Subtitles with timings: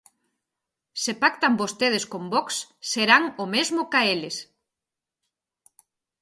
[1.03, 2.47] Se pactan vostedes con Vox,
[2.91, 4.37] serán o mesmo ca eles.